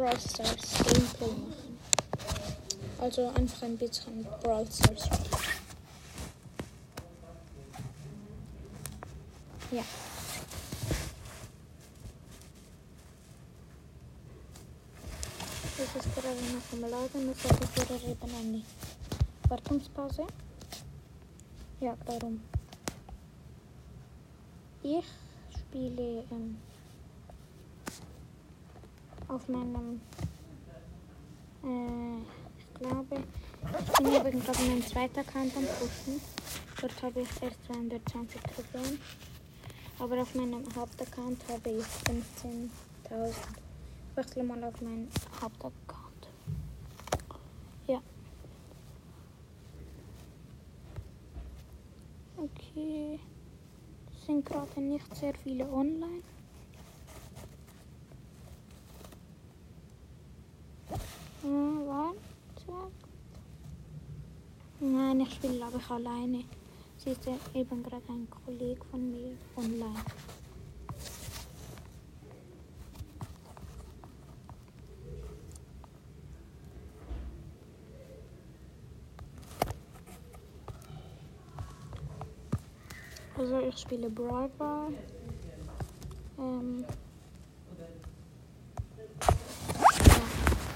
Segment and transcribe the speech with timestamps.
[0.00, 1.78] Brawl Stars Gameplay machen.
[2.98, 5.10] Also einfach ein bisschen Brawl Stars.
[9.70, 9.84] Ja.
[15.76, 18.62] Das ist gerade noch am Laden, das hatte ich vorher eben eine
[19.50, 20.26] Wartungspause.
[21.80, 22.40] Ja, darum.
[24.82, 25.04] Ich
[25.58, 26.56] spiele ähm,
[29.30, 30.00] auf meinem,
[31.62, 32.18] äh,
[32.58, 33.22] ich glaube,
[33.78, 36.20] ich bin eben gerade meinen zweiten Account am pushen.
[36.80, 38.98] Dort habe ich erst 220 Trophäen.
[39.98, 42.70] Aber auf meinem Hauptaccount habe ich 15.000.
[43.28, 45.08] Ich wechsle mal auf meinen
[45.40, 46.28] Hauptaccount.
[47.86, 48.00] Ja.
[52.36, 53.20] Okay.
[54.12, 56.22] Es sind gerade nicht sehr viele online.
[56.22, 56.22] Äh,
[57.22, 57.50] warte.
[64.82, 66.44] Nein, ich spiele glaube ich alleine.
[66.96, 70.04] Es ist eben gerade ein Kollege von mir online.
[83.36, 84.92] Also ich spiele Brawl Ball.
[86.38, 86.84] Ähm,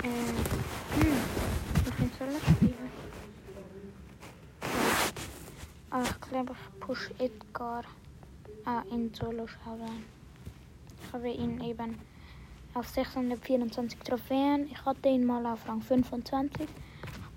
[0.04, 1.34] äh, hm?
[5.90, 7.84] Ah, ich glaube, ich push Edgar
[8.64, 10.04] ah, in Solo rein.
[11.00, 11.98] Ich habe ihn eben
[12.74, 14.68] auf 624 Trophäen.
[14.70, 16.68] Ich hatte ihn mal auf Rang 25.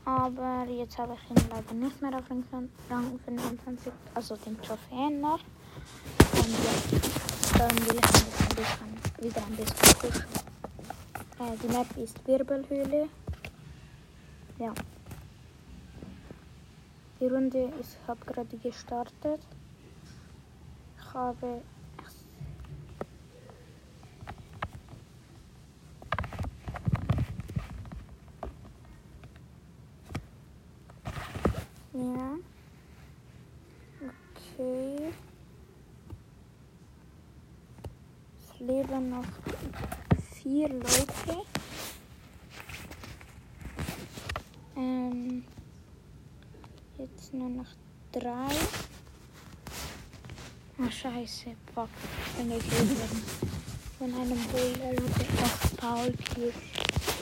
[0.05, 2.29] Aber jetzt habe ich ihn leider nicht mehr auf
[2.89, 5.39] Rang 25, also den Trophäen noch.
[6.33, 10.36] Und ja, dann will ich ihn bisschen, wieder ein bisschen pushen.
[11.39, 13.09] Äh, die Map ist Wirbelhöhle.
[14.57, 14.73] Ja.
[17.19, 19.41] Die Runde ist habe gerade gestartet.
[20.97, 21.61] Ich habe
[31.93, 32.37] Ja.
[33.99, 35.13] Okay.
[38.37, 39.25] Es leben noch
[40.47, 41.43] vier Leute.
[44.77, 45.43] Ähm,
[46.97, 47.65] jetzt nur noch
[48.13, 48.55] drei.
[50.79, 51.47] Ah, scheiße.
[51.75, 51.89] Fuck.
[52.37, 52.63] Bin ich.
[53.97, 54.39] Von einem.
[54.81, 56.53] Er hatte acht Paul Cubes.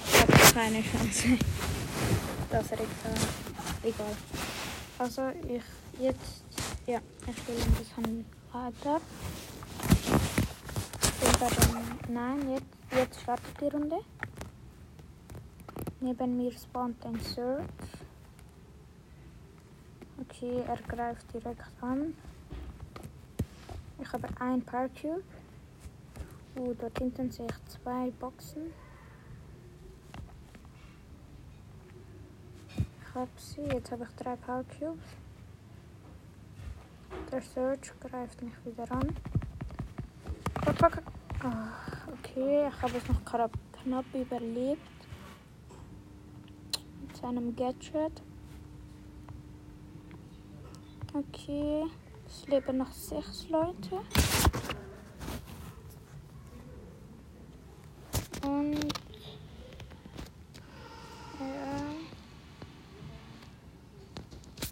[0.07, 1.27] Ich habe keine Chance.
[2.51, 2.83] Das er da.
[3.83, 4.15] Egal.
[4.99, 5.63] Also ich
[5.99, 6.43] jetzt,
[6.85, 9.01] ja, ich will ein bisschen weiter.
[11.37, 13.97] Bei dem, nein, jetzt, jetzt startet die Runde.
[15.99, 17.65] Neben mir spawnt ein Search.
[20.21, 22.15] Okay, er greift direkt an.
[24.01, 25.23] Ich habe ein Power Cube.
[26.55, 28.73] Oh, dort hinten sehe ich zwei Boxen.
[32.77, 33.61] Ich habe sie.
[33.61, 35.03] Jetzt habe ich drei Power Cubes.
[37.29, 39.13] Der Search greift mich wieder an.
[40.63, 41.14] Fuck, fuck.
[41.43, 41.73] Ah,
[42.11, 44.81] okay, ich habe es noch knapp, überlebt.
[47.01, 48.21] Mit seinem Gadget.
[51.13, 51.85] Okay,
[52.27, 54.01] es leben noch sechs Leute.
[58.43, 58.93] Und
[61.39, 61.85] ja.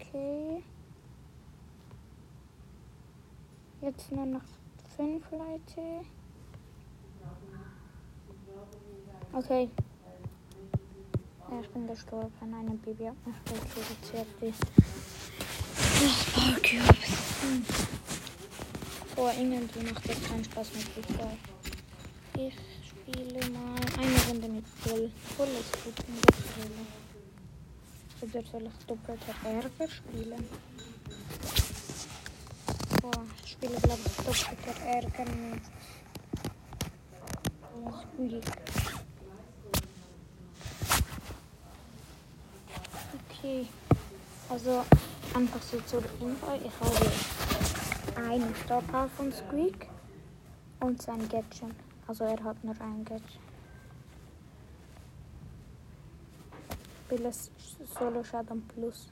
[0.00, 0.62] Okay.
[3.80, 4.42] Jetzt nur noch
[4.96, 6.04] fünf Leute.
[9.36, 9.68] Okay.
[11.60, 12.32] Ich bin gestorben.
[12.40, 13.34] Eine Baby hat mich
[13.74, 14.28] reduziert.
[14.40, 14.52] Die
[16.32, 17.12] Powercubes.
[17.42, 17.64] Hm.
[19.16, 21.36] Oh, irgendwie macht das keinen Spaß mit Fußball.
[22.36, 22.54] Ich
[22.86, 25.10] spiele mal eine Runde mit Bull.
[25.36, 26.82] Bull ist gut in der Spiele.
[28.20, 30.48] Oder soll ich doppelter Ärger spielen?
[33.02, 35.62] Boah, ich spiele glaube ich doppelter Ärger mit
[38.14, 38.73] Squeak.
[43.44, 43.66] Okay,
[44.48, 44.86] also
[45.34, 46.46] einfach so zur Info.
[46.64, 49.86] Ich habe einen Star Power von Squeak
[50.80, 51.74] und sein Gadget.
[52.06, 53.38] Also er hat nur ein Gadget.
[57.04, 57.30] spiele
[57.86, 59.08] Solo Shadow Plus.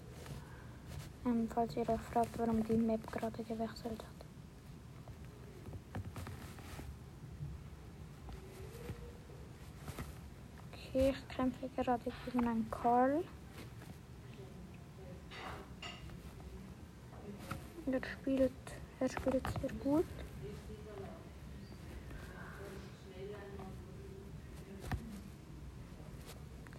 [1.27, 4.27] Ähm, falls ihr euch fragt, warum die Map gerade gewechselt hat.
[10.73, 13.23] Okay, ich kämpfe gerade gegen einen Karl.
[17.93, 18.53] Er spielt,
[19.01, 20.07] er spielt sehr gut.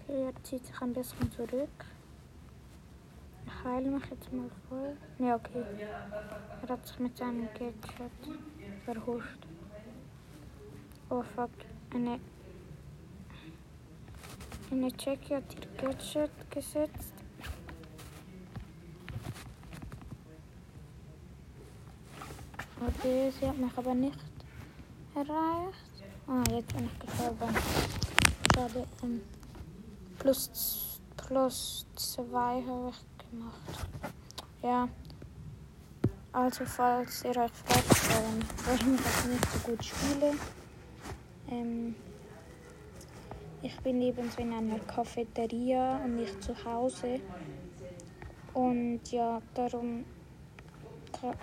[0.08, 1.86] Okay, er zieht sich ein bisschen zurück.
[3.46, 4.98] Ich heile mich jetzt mal voll.
[5.20, 5.64] Ja, okay.
[6.64, 7.74] Er hat sich mit seinem Gadget
[8.84, 9.46] verhuscht.
[11.12, 11.52] Oh fuck,
[11.94, 12.20] eine
[14.72, 17.13] eine Jackie hat ihr Gadget gesetzt.
[22.86, 24.20] Okay, sie hat mich aber nicht
[25.16, 26.04] erreicht.
[26.28, 27.56] Ah, jetzt bin ich gestorben.
[28.54, 28.88] Schade.
[29.02, 29.22] Um,
[30.20, 33.88] plus, plus zwei habe ich gemacht.
[34.62, 34.90] Ja.
[36.34, 40.34] Also falls ihr euch fragt, ähm, warum ich nicht so gut spiele,
[41.52, 41.96] ähm,
[43.62, 47.22] ich bin eben so in einer Cafeteria und nicht zu Hause.
[48.54, 50.04] Und ja, darum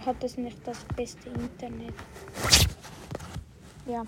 [0.05, 1.95] hat es nicht das beste Internet.
[3.87, 4.05] Ja.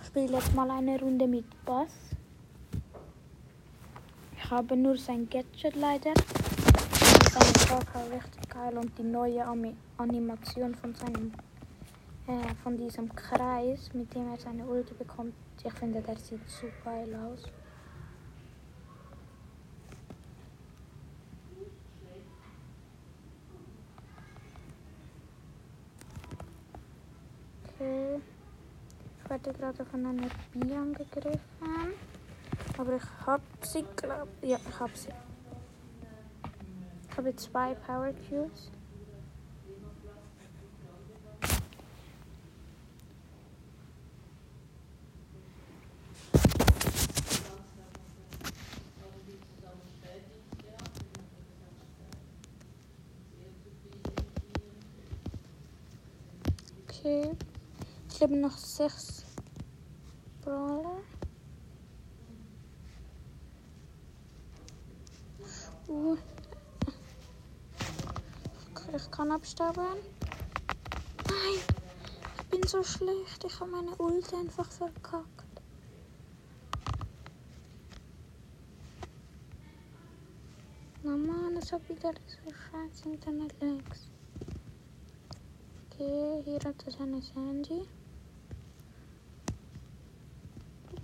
[0.00, 1.92] Ich spiele jetzt mal eine Runde mit Bass.
[4.36, 6.12] Ich habe nur sein Gadget leider.
[7.30, 9.44] Seine Kaka richtig geil und die neue
[9.98, 11.32] Animation von seinem
[12.26, 15.34] äh, von diesem Kreis, mit dem er seine Ulti bekommt.
[15.64, 17.44] Ich finde, der sieht so geil aus.
[29.22, 31.40] Ich werde gerade von einer Bi angegriffen.
[32.78, 35.08] Aber ich habe sie, glaube Ja, ich habe sie.
[37.10, 38.70] Ich habe zwei Power Cubes.
[58.26, 59.24] Ich lebe noch sechs
[60.42, 60.96] Brawler.
[65.86, 66.16] Uh.
[68.96, 69.84] Ich kann absterben.
[71.28, 71.60] Nein,
[72.36, 73.44] ich bin so schlecht.
[73.44, 75.62] Ich habe meine Ult einfach verkackt.
[81.04, 84.10] Na Mann, es hat wieder so scheiß Internet-Lags.
[85.92, 87.86] Okay, hier hat er seine Sandy.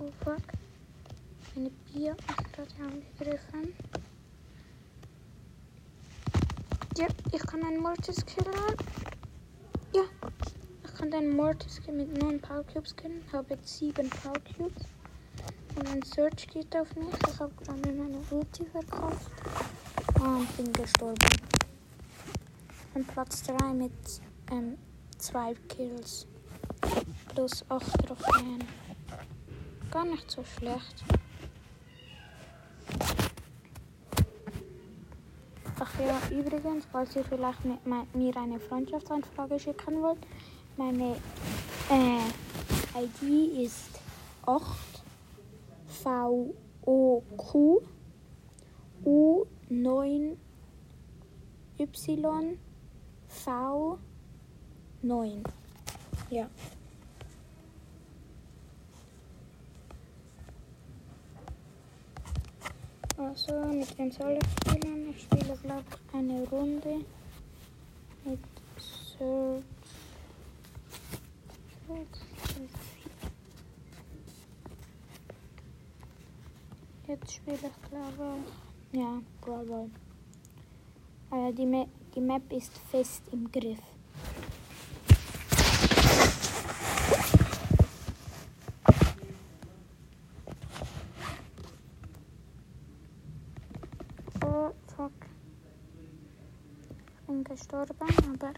[0.03, 0.43] Oh fuck.
[1.55, 3.73] Eine Bier hat gerade angegriffen.
[6.97, 8.53] Ja, ich kann einen Mortis killen.
[9.95, 10.03] Ja,
[10.85, 13.23] ich kann den Mortis mit 9 Power Cubes killen.
[13.25, 14.83] Ich habe jetzt 7 Power Cubes.
[15.77, 17.15] Und ein Search geht auf mich.
[17.29, 19.31] Ich habe gerade meine Ulti verkauft.
[20.21, 21.17] Ah, und bin gestorben.
[22.95, 23.93] Und Platz 3 mit
[24.51, 24.77] ähm,
[25.19, 26.27] zwei Kills.
[27.29, 28.65] Plus 8 Trophäen.
[29.93, 31.05] Gar nicht so schlecht.
[35.79, 40.19] Ach ja, übrigens, falls ihr vielleicht mit mir eine Freundschaftsanfrage schicken wollt,
[40.79, 41.17] meine
[41.91, 44.01] äh, ID ist
[44.47, 44.65] 8
[46.03, 46.55] V
[46.87, 47.83] O Q
[49.05, 50.39] U 9
[51.79, 52.59] Y
[53.29, 53.99] V
[55.03, 55.43] 9.
[56.31, 56.49] Ja.
[63.25, 65.11] Also, mit wem soll ich spielen?
[65.11, 67.05] Ich spiele, glaube ich, eine Runde
[68.25, 68.41] mit
[68.79, 69.63] Search.
[77.07, 78.39] Jetzt spiele ich, glaube
[78.93, 79.91] ja, Brawl Ball.
[81.31, 83.81] Also die, Ma die Map ist fest im Griff.
[97.53, 98.55] Gestorben, aber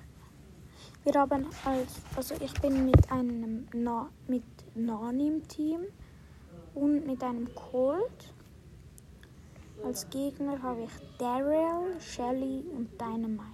[1.02, 5.80] wir haben als, also ich bin mit einem Na, mit Nani im Team
[6.74, 8.32] und mit einem Colt.
[9.82, 13.44] Als Gegner habe ich Daryl, Shelly und Dynamite.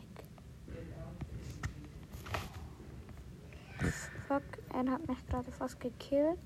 [4.29, 4.43] Fuck,
[4.73, 6.39] er hat mich gerade fast gekillt.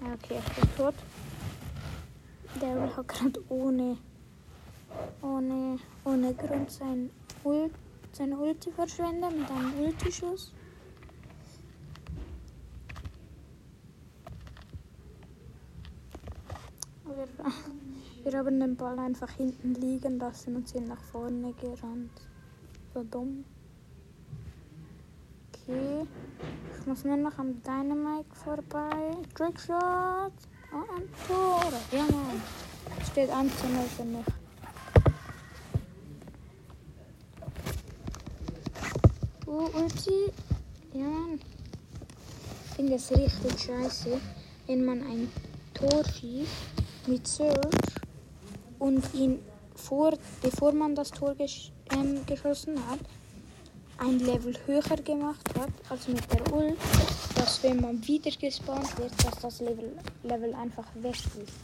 [0.00, 0.94] Okay, ich bin tot.
[2.60, 3.96] Daryl hat gerade ohne,
[5.22, 7.10] ohne, ohne Grund sein
[7.44, 7.72] Ult,
[8.12, 10.52] seine Ulti verschwenden mit einem Ultischuss.
[17.16, 17.28] wir,
[18.24, 22.20] wir haben den Ball einfach hinten liegen lassen und sind nach vorne gerannt.
[22.92, 23.44] So dumm.
[25.52, 26.06] Okay.
[26.78, 29.16] Ich muss nur noch am Dynamite vorbei.
[29.34, 30.32] Trickshot.
[30.72, 31.72] Oh, ein Tor.
[31.92, 32.42] Ja, Mann.
[33.10, 34.33] Steht 1 zu 0 für mich.
[39.56, 40.32] Oh, Ulti.
[40.94, 41.38] Ja, Mann.
[42.64, 44.20] Ich finde es richtig scheiße,
[44.66, 45.30] wenn man ein
[45.74, 47.94] Tor schießt mit Search
[48.80, 49.38] und ihn
[49.76, 52.98] vor, bevor man das Tor gesch ähm, geschossen hat,
[53.98, 56.76] ein Level höher gemacht hat als mit der Ult,
[57.36, 61.60] dass wenn man wieder gespawnt wird, dass das Level, Level einfach weg ist.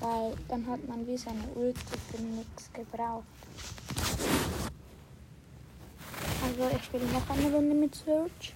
[0.00, 3.24] Weil dann hat man wie seine Ult für nichts gebraucht.
[6.56, 8.54] Also ich spiele noch eine Runde mit Search.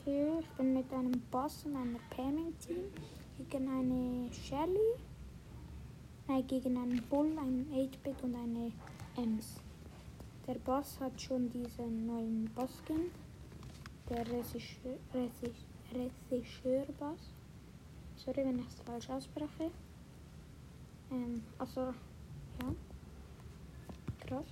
[0.00, 2.78] Okay, ich bin mit einem Boss und einem Paming-Team
[3.36, 4.78] gegen eine Shelly.
[6.26, 8.72] Nein, gegen einen Bull, einen 8-Bit und eine
[9.18, 9.60] Ems.
[10.46, 13.10] Der Boss hat schon diesen neuen Bosskin.
[14.08, 14.96] Der Regisseur,
[15.92, 17.20] Regisseur-Boss.
[18.16, 19.70] Sorry, wenn ich es falsch ausspreche.
[21.12, 22.74] Ähm, also, ja.
[24.26, 24.46] Krass.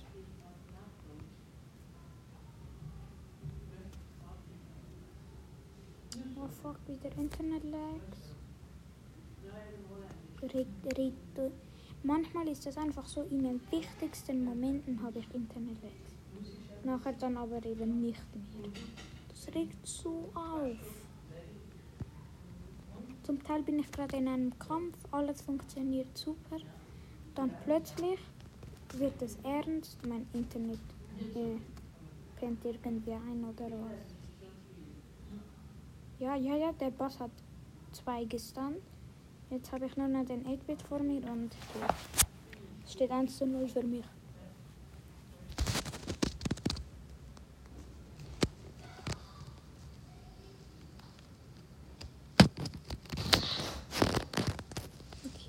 [6.35, 8.35] Oh fuck, wieder Internet-Lags.
[12.03, 16.13] Manchmal ist es einfach so, in den wichtigsten Momenten habe ich Internet-Lags.
[16.83, 18.71] Nachher dann aber eben nicht mehr.
[19.29, 20.77] Das regt so auf.
[23.31, 26.57] Zum Teil bin ich gerade in einem Kampf, alles funktioniert super.
[27.33, 28.19] Dann plötzlich
[28.97, 30.81] wird es ernst, mein Internet
[31.33, 31.55] äh,
[32.37, 34.15] pennt irgendwie ein oder was.
[36.19, 37.31] Ja, ja, ja, der Boss hat
[37.93, 38.81] zwei gestunt.
[39.49, 41.55] Jetzt habe ich nur noch den 8-Bit vor mir und
[42.83, 44.03] es steht 1 zu 0 für mich.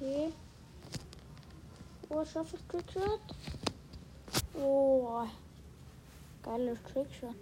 [0.03, 0.33] Okay.
[2.09, 3.21] Oh, schaffe ich Trickshot?
[4.59, 5.25] Oh,
[6.43, 7.37] geiler Trickshot.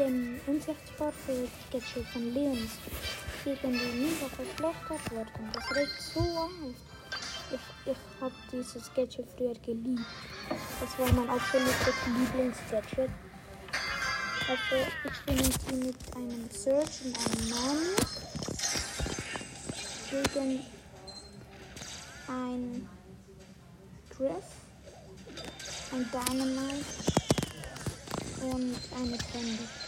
[0.00, 2.78] Dem Unsichtbar für Gadget von Leons
[3.44, 5.50] irgendwie mega verschlechtert worden.
[5.52, 6.50] Das regt so auf.
[7.52, 10.00] Ich, ich habe dieses Gadget früher geliebt.
[10.80, 13.10] Das war mein absolutes Lieblingsgadget.
[14.48, 17.96] Also ich bin jetzt mit einem Search und einem Nani
[20.10, 20.60] gegen
[22.26, 22.88] ein
[24.16, 24.44] Griff,
[25.92, 26.84] ein Dynamite
[28.40, 29.79] und eine Candy.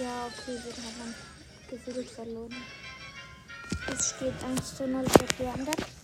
[0.00, 1.14] Ja, okay, wir haben
[1.68, 2.54] gefühlt verloren.
[3.92, 6.01] Es steht 1 zu 0 für die anderen.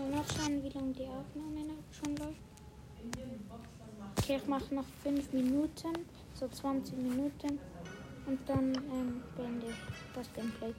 [0.00, 2.40] Schnell nachschauen, wie lange die Aufnahme schon läuft.
[4.16, 7.58] Okay, ich mache noch 5 Minuten, so 20 Minuten.
[8.26, 10.72] Und dann ähm, beende ich das Gameplay.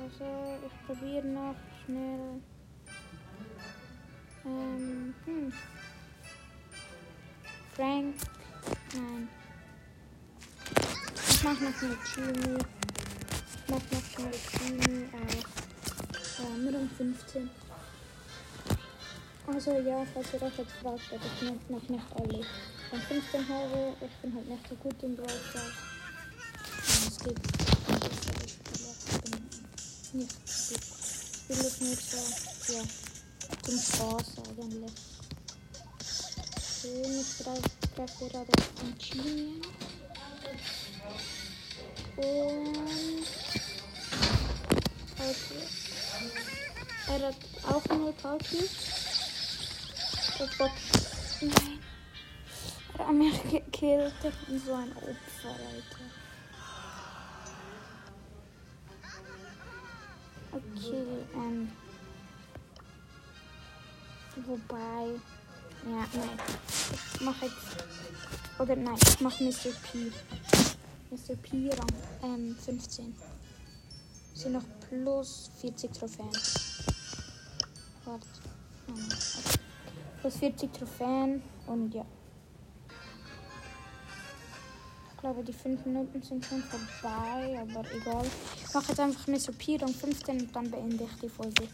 [0.00, 2.40] Also, ich probiere noch schnell
[4.46, 5.52] Ähm, hm.
[7.74, 8.14] Frank.
[8.94, 9.28] Nein.
[11.30, 12.64] Ich mach noch eine Genie.
[13.56, 16.44] Ich mach noch schnell Genie auch.
[16.44, 17.63] Ja, nur um 15.
[19.46, 22.44] Also ja, falls ihr euch jetzt fragt, ob ich noch, noch nicht alle
[22.90, 25.26] von 15 habe, ich bin halt nicht so gut im Brawl
[26.86, 28.94] es gibt bessere Spieler.
[29.06, 30.80] Ich bin nicht gut.
[30.80, 32.82] Ich spiele es nur so, ja,
[33.62, 34.92] zum Spaß eigentlich.
[36.80, 37.36] Schön, ich
[37.94, 39.62] treff gerade einen Genie.
[42.16, 43.26] Und...
[45.18, 45.54] Also,
[47.08, 48.68] er hat auch nur Palki.
[50.38, 50.70] Gott.
[51.40, 51.78] Nein.
[52.98, 54.12] Er hat mich gekillt.
[54.22, 56.04] Ich so ein Opfer, Alter.
[60.52, 61.70] Okay, ähm.
[64.46, 65.20] Wobei.
[65.86, 66.38] Ja, nein.
[67.14, 67.84] Ich mach jetzt.
[68.58, 69.70] Oder nein, ich mach Mr.
[69.82, 70.12] P.
[71.10, 71.36] Mr.
[71.36, 73.14] P Rang ähm, 15.
[74.34, 76.30] Sind noch plus 40 Trophäen.
[78.04, 78.26] Warte.
[78.88, 79.63] Oh, okay.
[80.24, 82.06] Plus 40 Trophäen und ja.
[85.10, 88.24] Ich glaube, die 5 Minuten sind schon vorbei, aber egal.
[88.56, 89.26] Ich mache jetzt einfach.
[89.58, 91.68] P Rang 15 und dann beende ich die Folge.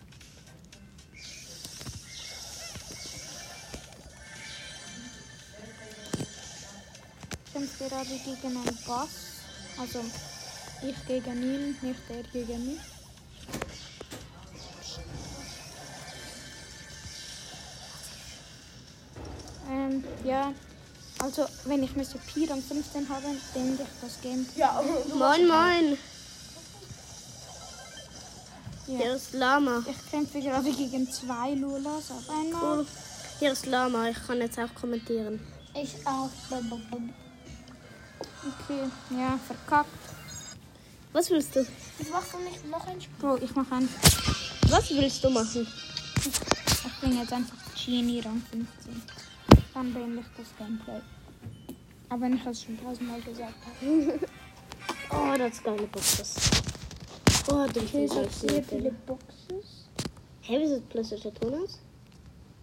[7.44, 9.44] Ich kämpfe gerade gegen einen Boss.
[9.78, 10.00] Also
[10.82, 12.99] ich gegen ihn, nicht er gegen mich.
[20.24, 20.52] Ja.
[21.22, 22.18] Also, wenn ich Mr.
[22.32, 24.46] P am 15 habe, denke ich das Game.
[24.56, 24.82] Ja,
[25.14, 25.98] Moin, moin.
[28.86, 28.98] Ja.
[28.98, 29.84] Hier ist Lama.
[29.86, 32.78] Ich kämpfe gerade gegen zwei Lulas auf einmal.
[32.78, 32.86] Cool.
[33.38, 34.08] Hier ist Lama.
[34.08, 35.40] Ich kann jetzt auch kommentieren.
[35.74, 36.30] ich auch.
[38.42, 39.90] Okay, ja, verkackt.
[41.12, 41.66] Was willst du?
[41.98, 43.14] Jetzt machst du nicht noch ein Spiel.
[43.18, 43.88] Bro, ich mache ein.
[44.68, 45.66] Was willst du machen?
[46.16, 49.02] Ich bringe jetzt einfach Genie Rang 15.
[49.74, 51.00] Dann beende ich das Gameplay.
[52.08, 54.18] Aber wenn ich das schon tausendmal gesagt habe.
[55.12, 56.34] Oh, das ist geile Boxes.
[57.48, 59.88] Oh, du Okay, ich habe sehr viele Boxes.
[60.42, 61.80] Hey, wie sieht plötzlich der Ton aus?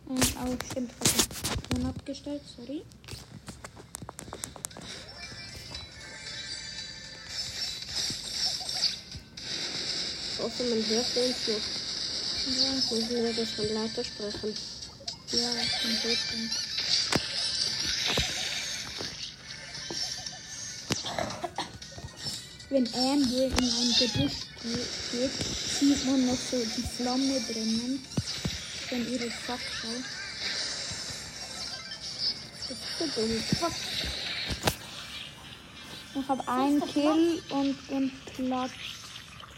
[0.10, 2.84] Ähm, oh, stimmt, ich Ton abgestellt, sorry.
[10.32, 12.64] Ich hoffe, man hört uns noch.
[12.64, 14.54] Ja, Müssen wir das von lauter sprechen?
[15.32, 16.67] ja, ich bin gut.
[22.70, 25.32] Wenn Amber in ein Gebüsch ge- geht,
[25.80, 28.06] sieht man noch so die Flamme drinnen
[28.90, 30.04] von ihrer Fackel.
[32.68, 33.44] Das ist so dumm.
[36.16, 38.72] Ich habe einen Kill und bin Platz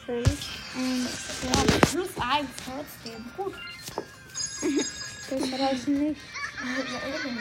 [0.05, 0.29] 5.
[0.75, 1.07] Und
[1.43, 3.25] ja, Plus eins trotzdem.
[3.35, 3.53] Gut.
[5.29, 6.21] besser als nicht.
[6.59, 7.37] Ja, eben.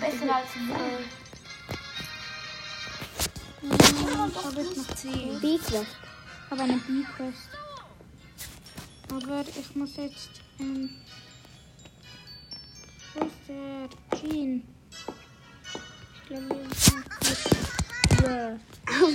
[0.00, 1.04] Besser als null.
[3.62, 5.40] Hm, habe ich noch 10.
[5.40, 5.86] B-Quest.
[6.44, 7.48] Ich habe eine B-Quest.
[9.12, 10.30] Aber ich muss jetzt.
[10.58, 10.90] Ähm,
[13.14, 14.62] wo ist der Jean?
[16.14, 16.48] Ich glaube,
[18.18, 18.58] wir Ja.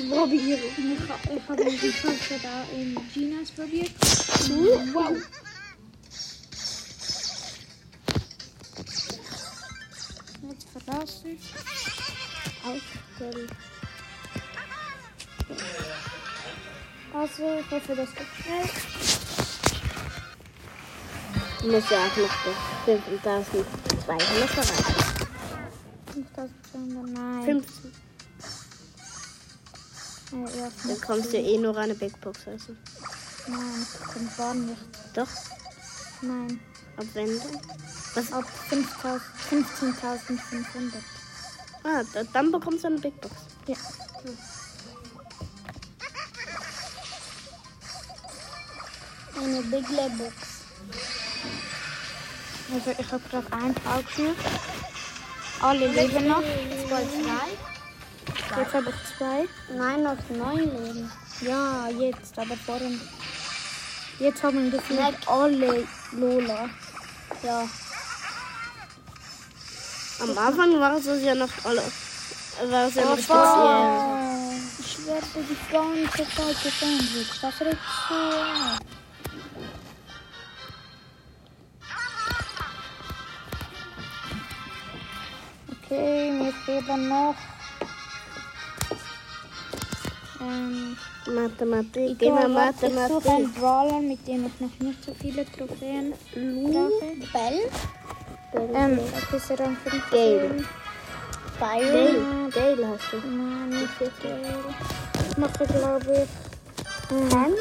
[0.09, 0.59] Probieren.
[0.77, 3.91] Ich, ha- ich habe die Karte da in Jean ausprobiert.
[4.93, 5.17] Wow!
[10.49, 11.37] Jetzt verlassen.
[12.63, 13.49] Ausstellen.
[17.39, 18.67] Also, ich hoffe, das geht schnell.
[21.61, 24.21] Du musst ja auch noch das 5200
[24.57, 24.95] erreichen.
[26.13, 27.43] 5200, nein.
[27.43, 27.91] 15.
[30.31, 32.75] Äh, ja, Dann kommst du eh nur eine Big Box also.
[33.47, 34.81] Nein, bin gar nicht.
[35.13, 35.29] Doch,
[36.21, 36.59] Nein.
[36.97, 37.61] ab wenn denn?
[38.15, 38.33] Was?
[38.33, 40.93] Ab 5000 15.500.
[41.83, 43.35] Ah, da, dann bekommst du eine Big Box.
[43.67, 43.75] Ja.
[49.37, 50.35] Eine Big Box.
[52.73, 54.37] Also, ich habe gerade einen Fall geführt.
[55.61, 56.41] Alle leben noch.
[56.41, 58.59] Jetzt bald zwei.
[58.61, 59.47] Jetzt habe ich zwei.
[59.75, 61.11] Nein, noch neun Leben.
[61.41, 62.99] Ja, jetzt, aber vorhin.
[64.19, 65.15] Jetzt haben gefühlt Nein.
[65.27, 66.69] alle Lola.
[67.43, 67.67] Ja.
[70.19, 71.83] Am Anfang war es ja noch alle.
[72.69, 74.27] War es ja noch speziell.
[74.79, 77.43] Ich werde die ganze Zeit gesandwiched.
[77.43, 77.77] Das regt
[78.09, 78.86] so
[85.97, 87.35] Okay, wir fehlen noch.
[90.39, 92.21] Ähm, Mathematik.
[92.21, 93.55] Immer warte, ich suche einen Mathematik.
[93.55, 97.15] Brawler, mit dem ich noch nicht so viele Trophäen brauche.
[97.33, 97.71] Bell.
[98.75, 100.01] Ähm, okay, ist er Rang 15.
[100.11, 100.65] Gale.
[101.59, 102.51] Byron.
[102.51, 102.75] Gale.
[102.75, 103.17] Gale hast du.
[103.17, 104.75] Nein, nicht Gale.
[105.31, 107.11] Ich mache, glaube ich.
[107.11, 107.53] Ähm, Pen?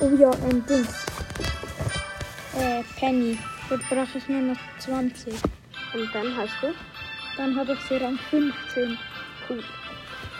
[0.00, 1.06] oh ja, ein Dings.
[2.58, 3.38] Äh, Penny.
[3.70, 5.34] Dort brauche ich nur noch 20.
[5.94, 6.74] Und dann hast du.
[7.36, 8.98] Dann habe ich sie Rang 15.
[9.48, 9.62] Cool.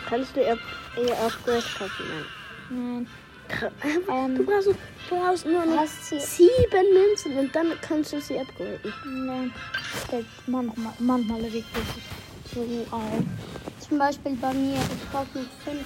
[0.09, 2.05] Kannst du ihr, Upgrade kaufen?
[2.69, 3.07] Nein.
[3.83, 4.01] Nein.
[4.09, 4.75] Ähm, Du brauchst, du
[5.09, 8.93] brauchst nur noch sie- sieben Münzen und dann kannst du sie upgraden.
[9.25, 9.53] Nein.
[10.47, 11.63] Manchmal, manchmal wirklich
[12.53, 13.23] so auch.
[13.87, 15.85] Zum Beispiel bei mir, ich brauche noch 5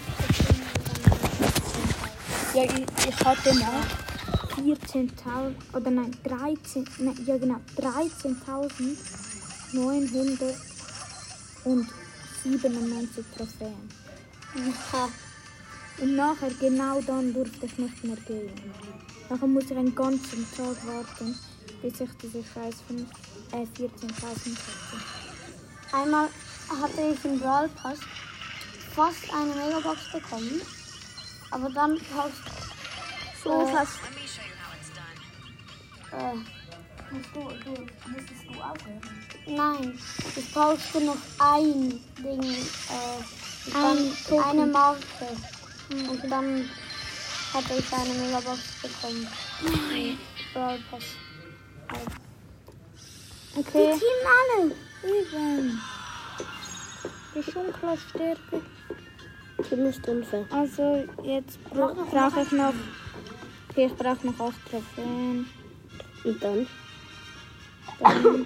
[2.55, 3.83] Ja, ich, ich hatte mal
[4.55, 7.57] 14.000 oder nein, 13, nein, ja genau,
[11.65, 13.89] 13.997 Trophäen.
[15.99, 18.51] Und nachher, genau dann, durfte ich nicht mehr gehen.
[19.29, 21.37] Nachher muss ich einen ganzen Tag warten,
[21.81, 23.09] bis ich diese scheiß fünf-
[23.51, 24.97] äh, 14.000 hatte.
[25.93, 26.27] Einmal
[26.69, 27.99] hatte ich im Brawl Pass
[28.95, 30.61] fast eine Megabox bekommen.
[31.51, 32.41] Aber dann brauchst
[33.43, 33.99] So Äh, fast.
[36.11, 36.60] äh,
[37.11, 39.01] musst du, du, müsstest du aufhören?
[39.47, 39.99] Nein,
[40.35, 43.97] ich brauchte noch ein Ding, äh, dann
[44.27, 44.43] Token.
[44.43, 45.27] eine Marke.
[45.91, 46.69] Und dann
[47.53, 49.27] hatte ich eine Megabox bekommen.
[49.61, 50.17] Nein.
[50.53, 51.03] Brawl Pass.
[53.57, 53.93] Okay.
[53.99, 54.71] Team alle.
[55.03, 55.81] Eben.
[57.35, 58.61] Die Schunklerstärke.
[59.69, 60.45] Du bist unfair.
[60.49, 62.73] Also jetzt bra brauche ich noch.
[63.69, 65.49] Okay, ich brauche noch 8 Trophäen.
[66.23, 66.67] Und dann?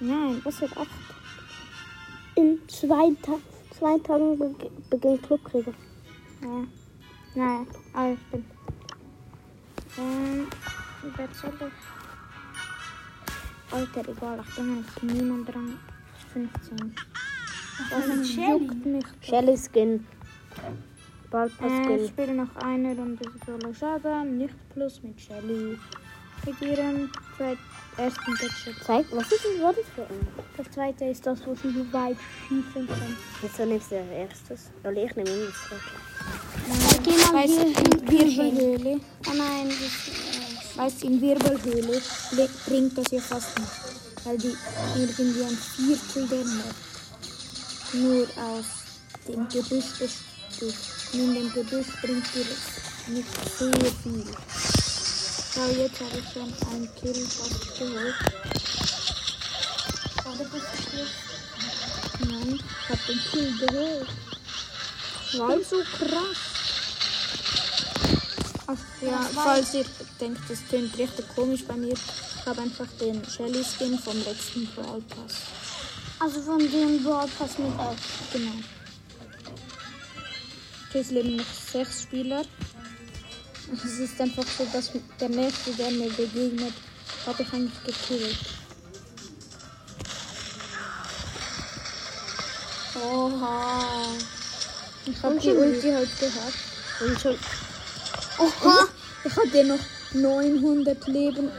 [0.00, 0.86] Nein, was wird 8?
[2.36, 3.38] In zwei, Ta
[3.78, 5.72] zwei Tagen beg beginnt Clubkrieger.
[6.42, 6.66] Ja.
[7.34, 8.44] Nein, aber ich bin.
[9.98, 10.46] Ähm,
[11.16, 11.72] wer soll ich?
[13.72, 15.78] Alter, egal, ich bin eigentlich niemand dran.
[16.32, 16.94] 15.
[17.90, 19.04] Das juckt mich.
[19.20, 20.06] Shelly Skin.
[21.30, 22.08] Ballpass Äh, ich Skin.
[22.08, 25.78] spiele noch eine Runde Solo Showdown, nicht plus mit Shelly.
[26.46, 27.10] Mit ihrem
[27.96, 28.84] ersten Gadget.
[28.86, 30.28] Zeig, was ist das Wort für ein?
[30.56, 32.16] Das zweite ist das, wo sie so weit
[32.48, 33.16] schießen kann.
[33.40, 34.70] Wieso nimmst du als erstes?
[34.82, 37.02] Weil ich nehme immer das zweite.
[37.02, 38.08] Geh mal Weißt hier in.
[38.10, 42.00] Wirbelhöhle, Oh nein, das, weißt in Wirbelhöhle
[42.32, 43.70] le- bringt das ja fast nicht.
[44.24, 44.56] Weil die
[44.96, 46.74] irgendwie ein Viertel der Map
[47.94, 48.64] nur aus
[49.28, 50.74] dem Gebüsch besteht.
[51.12, 54.93] Und in dem Gebüsch bringt dir das nicht sehr viel.
[55.54, 58.14] So, jetzt habe ich schon einen Kill fast geholt.
[62.28, 64.08] Nein, ich habe den Kill geholt.
[65.34, 66.36] War so krass.
[68.66, 69.84] Ach, ja, falls ihr
[70.20, 74.66] denkt, das klingt richtig komisch bei mir, ich habe einfach den Shelly Skin vom letzten
[74.74, 75.34] Brawl Pass.
[76.18, 78.32] also von dem Brawl Pass mit F.
[78.32, 78.50] Genau.
[80.88, 82.42] Okay, es leben noch sechs Spieler.
[83.72, 86.72] Es ist einfach so, dass der nächste, der mir begegnet,
[87.26, 88.36] habe ich eigentlich gekillt.
[93.02, 94.06] Oha.
[95.06, 96.54] Ich habe die Ulti halt gehabt.
[97.00, 97.38] Und schon.
[98.38, 98.88] Oha!
[99.24, 99.78] Ich hatte noch
[100.12, 101.50] 900 Leben.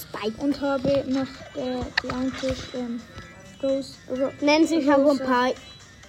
[0.00, 0.40] Spike.
[0.40, 3.00] Und habe noch äh, die eigentlich ähm,
[3.62, 5.50] Rose, Ro Nennen sich auch ein Rosa- paar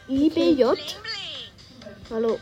[0.08, 0.64] IBJ.
[2.10, 2.40] Hallo,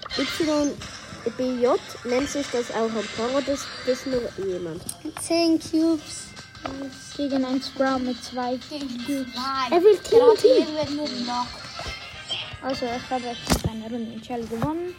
[1.27, 1.67] YBJ
[2.05, 4.81] nennt sich das auch ein paar oder ist das nur jemand?
[5.21, 6.27] 10 Cubes.
[7.15, 9.27] gegen einen Sprout mit zwei Cubes.
[9.71, 9.99] Er will
[11.25, 11.47] noch.
[12.61, 14.95] Also ich habe jetzt mit einer Runde in Shell gewonnen.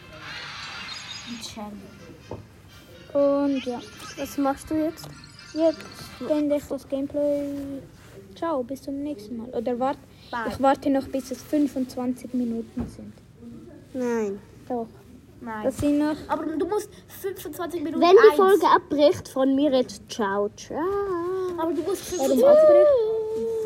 [3.12, 3.80] Und ja,
[4.18, 5.08] Was machst du jetzt?
[5.54, 5.80] jetzt
[6.20, 7.80] beende ich das Gameplay.
[8.34, 9.48] Ciao, bis zum nächsten Mal.
[9.48, 9.98] Oder warte,
[10.48, 13.14] ich warte noch bis es 25 Minuten sind.
[13.94, 14.38] Nein.
[14.68, 14.86] Doch.
[15.40, 15.64] Nein.
[15.64, 16.16] Das sind noch.
[16.28, 18.36] Aber du musst 25 Minuten Wenn die eins.
[18.36, 20.78] Folge abbricht, von mir jetzt ciao, ciao.
[21.58, 22.88] Aber du musst Warum 25 abbricht?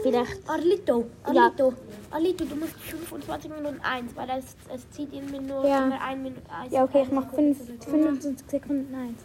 [0.02, 0.48] Vielleicht.
[0.50, 1.44] Arlito, Ja.
[1.44, 1.72] Arlito,
[2.10, 5.86] Arlito, du musst 25 Minuten 1, weil es, es zieht in Minute Ja.
[5.86, 6.42] immer 1 Minute.
[6.70, 8.88] Ja, okay, ich mache 25 Sekunden.
[8.92, 9.16] Nein.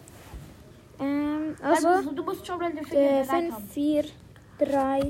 [1.00, 1.88] Ähm, also.
[1.88, 4.04] Also, du musst schon Äh, Finger 5, 4,
[4.58, 5.08] 3,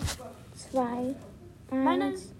[0.70, 1.14] 2,
[1.70, 2.32] Meine 1.